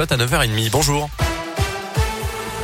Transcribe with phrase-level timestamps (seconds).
[0.00, 0.70] À 9h30.
[0.70, 1.10] Bonjour.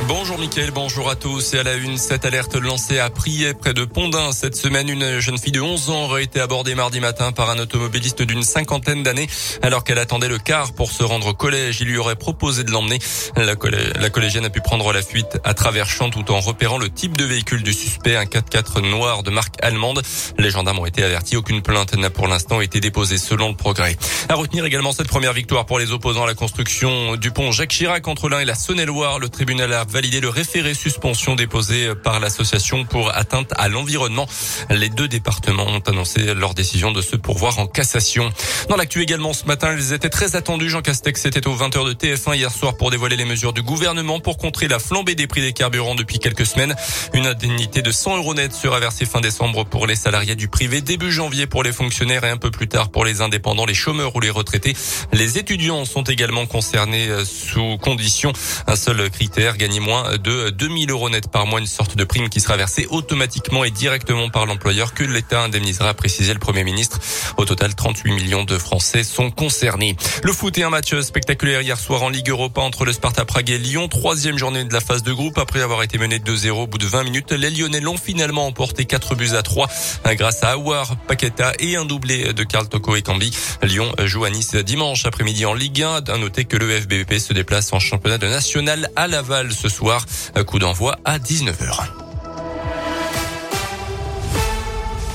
[0.07, 1.55] Bonjour Mickaël, bonjour à tous.
[1.55, 4.31] Et à la une, cette alerte lancée à Prier, près de Pondin.
[4.33, 7.57] Cette semaine, une jeune fille de 11 ans aurait été abordée mardi matin par un
[7.57, 9.27] automobiliste d'une cinquantaine d'années
[9.63, 11.79] alors qu'elle attendait le car pour se rendre au collège.
[11.81, 12.99] Il lui aurait proposé de l'emmener.
[13.35, 17.17] La, collégienne a pu prendre la fuite à travers champs tout en repérant le type
[17.17, 20.03] de véhicule du suspect, un 4x4 noir de marque allemande.
[20.37, 21.35] Les gendarmes ont été avertis.
[21.35, 23.97] Aucune plainte n'a pour l'instant été déposée selon le progrès.
[24.29, 27.71] À retenir également cette première victoire pour les opposants à la construction du pont Jacques
[27.71, 29.17] Chirac entre l'un et la Saône-et-Loire.
[29.17, 34.27] Le tribunal a validé le référé suspension déposé par l'association pour atteinte à l'environnement.
[34.69, 38.29] Les deux départements ont annoncé leur décision de se pourvoir en cassation.
[38.67, 40.69] Dans l'actu également ce matin, ils étaient très attendus.
[40.69, 44.19] Jean Castex était aux 20h de TF1 hier soir pour dévoiler les mesures du gouvernement
[44.19, 46.75] pour contrer la flambée des prix des carburants depuis quelques semaines.
[47.13, 50.81] Une indemnité de 100 euros net sera versée fin décembre pour les salariés du privé,
[50.81, 54.13] début janvier pour les fonctionnaires et un peu plus tard pour les indépendants, les chômeurs
[54.13, 54.75] ou les retraités.
[55.13, 58.33] Les étudiants sont également concernés euh, sous condition.
[58.67, 62.29] Un seul critère, gagner moins de 2000 euros net par mois, une sorte de prime
[62.29, 66.63] qui sera versée automatiquement et directement par l'employeur que l'État indemnisera, a précisé le Premier
[66.63, 66.99] ministre.
[67.37, 69.95] Au total, 38 millions de Français sont concernés.
[70.23, 73.49] Le foot est un match spectaculaire hier soir en Ligue Europa entre le Sparta Prague
[73.49, 73.87] et Lyon.
[73.87, 75.37] Troisième journée de la phase de groupe.
[75.37, 78.85] Après avoir été mené 2-0 au bout de 20 minutes, les Lyonnais l'ont finalement emporté
[78.85, 79.67] 4 buts à 3
[80.15, 83.35] grâce à Awar, Paqueta et un doublé de Karl Toko et Cambi.
[83.61, 86.03] Lyon joue à Nice dimanche après-midi en Ligue 1.
[86.07, 90.05] À noter que le FBP se déplace en championnat de national à Laval ce soir.
[90.45, 91.94] Coup d'envoi à 19h.